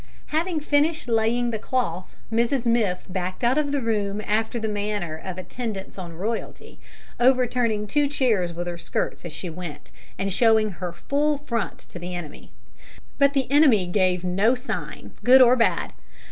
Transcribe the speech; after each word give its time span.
Having 0.33 0.61
finished 0.61 1.07
laying 1.07 1.51
the 1.51 1.59
cloth, 1.59 2.15
Mrs 2.33 2.65
Miff 2.65 3.05
backed 3.07 3.43
out 3.43 3.59
of 3.59 3.71
the 3.71 3.81
room 3.81 4.19
after 4.25 4.59
the 4.59 4.67
manner 4.67 5.15
of 5.15 5.37
attendants 5.37 5.95
on 5.99 6.13
royalty, 6.17 6.79
overturning 7.19 7.85
two 7.85 8.07
chairs 8.07 8.51
with 8.51 8.65
her 8.65 8.79
skirts 8.79 9.23
as 9.25 9.31
she 9.31 9.47
went, 9.47 9.91
and 10.17 10.33
showing 10.33 10.71
her 10.71 10.91
full 10.91 11.37
front 11.37 11.77
to 11.89 11.99
the 11.99 12.15
enemy. 12.15 12.51
But 13.19 13.33
the 13.33 13.45
enemy 13.51 13.85
gave 13.85 14.23
no 14.23 14.55
sign, 14.55 15.11
good 15.23 15.39
or 15.39 15.55
bad. 15.55 15.93